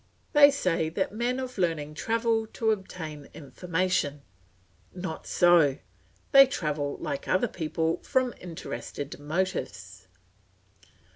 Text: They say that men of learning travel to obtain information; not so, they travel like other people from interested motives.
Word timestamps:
They 0.33 0.49
say 0.49 0.89
that 0.89 1.11
men 1.11 1.39
of 1.39 1.59
learning 1.59 1.93
travel 1.93 2.47
to 2.53 2.71
obtain 2.71 3.29
information; 3.35 4.23
not 4.95 5.27
so, 5.27 5.77
they 6.31 6.47
travel 6.47 6.97
like 6.99 7.27
other 7.27 7.47
people 7.47 7.97
from 8.01 8.33
interested 8.41 9.19
motives. 9.19 10.07